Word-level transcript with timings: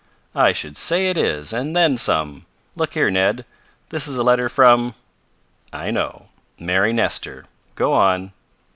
"I 0.33 0.51
should 0.51 0.77
say 0.77 1.11
it 1.11 1.15
is, 1.19 1.53
and 1.53 1.75
then 1.75 1.95
some! 1.95 2.47
Look 2.75 2.95
here, 2.95 3.11
Ned. 3.11 3.45
This 3.89 4.07
is 4.07 4.17
a 4.17 4.23
letter 4.23 4.49
from" 4.49 4.95
"I 5.71 5.91
know. 5.91 6.25
Mary 6.57 6.91
Nestor. 6.91 7.45
Go 7.75 7.93
on." 7.93 8.33